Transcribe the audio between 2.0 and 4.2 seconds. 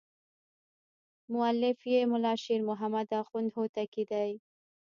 ملا شیر محمد اخوند هوتکی